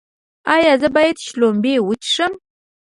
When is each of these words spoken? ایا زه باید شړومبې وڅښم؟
ایا 0.55 0.73
زه 0.81 0.87
باید 0.95 1.17
شړومبې 1.27 1.75
وڅښم؟ 1.81 2.33